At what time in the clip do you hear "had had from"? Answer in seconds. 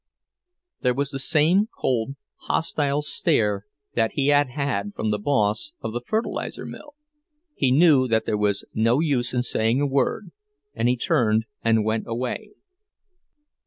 4.29-5.11